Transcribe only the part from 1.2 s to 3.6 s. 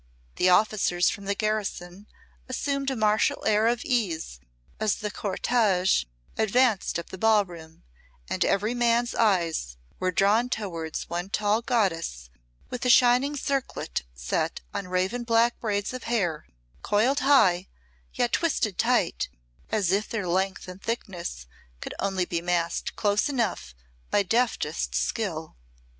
the garrison assumed a martial